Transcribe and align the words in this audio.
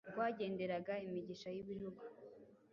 Rwagenderaga 0.11 0.93
imigisha 1.05 1.47
y'ibihugu, 1.55 2.01